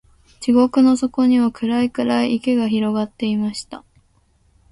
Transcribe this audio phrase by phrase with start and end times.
[0.39, 3.83] 地獄の底には、暗い暗い池が広がっていました。